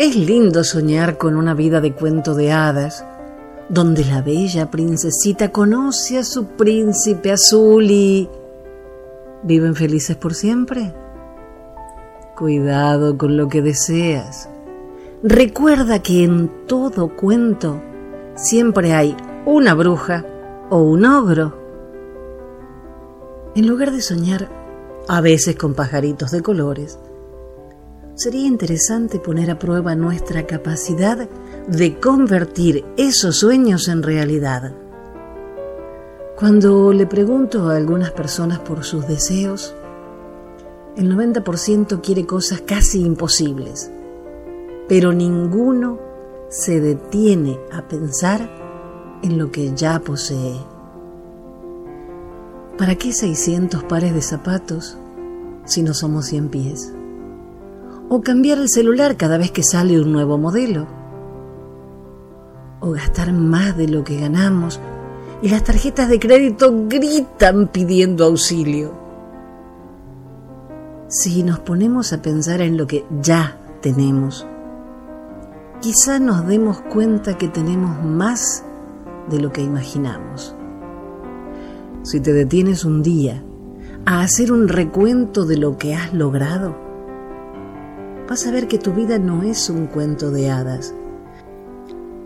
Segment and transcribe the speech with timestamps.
[0.00, 3.04] Es lindo soñar con una vida de cuento de hadas,
[3.68, 8.26] donde la bella princesita conoce a su príncipe azul y...
[9.42, 10.94] ¿Viven felices por siempre?
[12.34, 14.48] Cuidado con lo que deseas.
[15.22, 17.82] Recuerda que en todo cuento
[18.36, 19.14] siempre hay
[19.44, 20.24] una bruja
[20.70, 21.58] o un ogro.
[23.54, 24.48] En lugar de soñar,
[25.08, 26.98] a veces con pajaritos de colores,
[28.20, 31.26] sería interesante poner a prueba nuestra capacidad
[31.66, 34.74] de convertir esos sueños en realidad.
[36.36, 39.74] Cuando le pregunto a algunas personas por sus deseos,
[40.98, 43.90] el 90% quiere cosas casi imposibles,
[44.86, 45.98] pero ninguno
[46.50, 48.50] se detiene a pensar
[49.22, 50.60] en lo que ya posee.
[52.76, 54.98] ¿Para qué 600 pares de zapatos
[55.64, 56.92] si no somos 100 pies?
[58.12, 60.88] ¿O cambiar el celular cada vez que sale un nuevo modelo?
[62.80, 64.80] ¿O gastar más de lo que ganamos
[65.42, 68.92] y las tarjetas de crédito gritan pidiendo auxilio?
[71.06, 74.44] Si nos ponemos a pensar en lo que ya tenemos,
[75.80, 78.64] quizá nos demos cuenta que tenemos más
[79.30, 80.56] de lo que imaginamos.
[82.02, 83.44] Si te detienes un día
[84.04, 86.89] a hacer un recuento de lo que has logrado,
[88.30, 90.94] vas a ver que tu vida no es un cuento de hadas,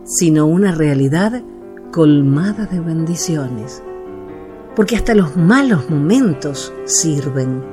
[0.05, 1.43] sino una realidad
[1.91, 3.83] colmada de bendiciones.
[4.77, 7.65] Porque hasta los malos momentos sirven.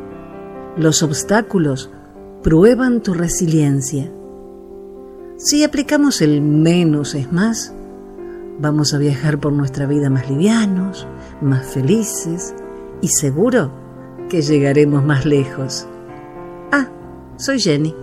[0.77, 1.91] Los obstáculos
[2.41, 4.09] prueban tu resiliencia.
[5.35, 7.73] Si aplicamos el menos es más,
[8.61, 11.05] vamos a viajar por nuestra vida más livianos,
[11.41, 12.55] más felices
[13.01, 13.73] y seguro
[14.29, 15.85] que llegaremos más lejos.
[16.71, 16.87] Ah,
[17.35, 17.93] soy Jenny